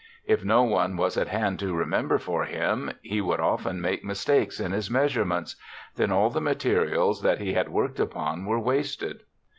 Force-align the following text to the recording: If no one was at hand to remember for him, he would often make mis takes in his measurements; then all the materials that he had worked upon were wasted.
If 0.25 0.43
no 0.43 0.63
one 0.63 0.97
was 0.97 1.15
at 1.15 1.27
hand 1.27 1.59
to 1.59 1.75
remember 1.75 2.17
for 2.17 2.45
him, 2.45 2.93
he 3.03 3.21
would 3.21 3.39
often 3.39 3.79
make 3.79 4.03
mis 4.03 4.25
takes 4.25 4.59
in 4.59 4.71
his 4.71 4.89
measurements; 4.89 5.57
then 5.95 6.11
all 6.11 6.31
the 6.31 6.41
materials 6.41 7.21
that 7.21 7.39
he 7.39 7.53
had 7.53 7.69
worked 7.69 7.99
upon 7.99 8.45
were 8.45 8.59
wasted. 8.59 9.19